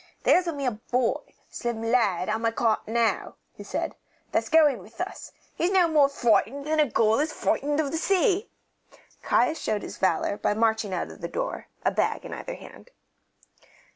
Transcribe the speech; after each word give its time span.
"There's 0.23 0.47
a 0.47 0.51
mere 0.53 0.79
boy, 0.91 1.19
a 1.27 1.33
slim 1.53 1.83
lad, 1.83 2.27
on 2.27 2.41
my 2.41 2.49
cart 2.49 2.87
now," 2.87 3.35
he 3.53 3.63
said, 3.63 3.93
"that's 4.31 4.49
going 4.49 4.79
with 4.79 4.99
us; 4.99 5.31
he's 5.53 5.69
no 5.69 5.87
more 5.87 6.09
froightened 6.09 6.65
than 6.65 6.79
a 6.79 6.89
gull 6.89 7.19
is 7.19 7.31
froightened 7.31 7.79
of 7.79 7.91
the 7.91 7.99
sea." 7.99 8.49
Caius 9.21 9.59
showed 9.61 9.83
his 9.83 9.99
valour 9.99 10.37
by 10.37 10.55
marching 10.55 10.91
out 10.91 11.11
of 11.11 11.21
the 11.21 11.27
door, 11.27 11.67
a 11.85 11.91
bag 11.91 12.25
in 12.25 12.33
either 12.33 12.55
hand. 12.55 12.89